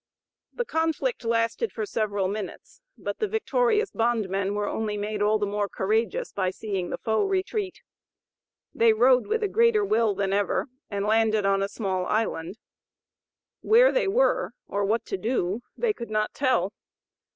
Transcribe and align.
The 0.51 0.65
conflict 0.65 1.23
lasted 1.23 1.71
for 1.71 1.85
several 1.85 2.27
minutes, 2.27 2.81
but 2.97 3.19
the 3.19 3.27
victorious 3.27 3.91
bondmen 3.91 4.55
were 4.55 4.67
only 4.67 4.97
made 4.97 5.21
all 5.21 5.37
the 5.37 5.45
more 5.45 5.69
courageous 5.69 6.31
by 6.33 6.49
seeing 6.49 6.89
the 6.89 6.97
foe 6.97 7.23
retreat. 7.23 7.83
They 8.73 8.93
rowed 8.93 9.27
with 9.27 9.43
a 9.43 9.47
greater 9.47 9.85
will 9.85 10.15
than 10.15 10.33
ever, 10.33 10.69
and 10.89 11.05
landed 11.05 11.45
on 11.45 11.61
a 11.61 11.69
small 11.69 12.07
island. 12.07 12.57
Where 13.59 13.91
they 13.91 14.07
were, 14.07 14.55
or 14.65 14.83
what 14.85 15.05
to 15.05 15.17
do 15.19 15.61
they 15.77 15.93
could 15.93 16.09
not 16.09 16.33
tell. 16.33 16.73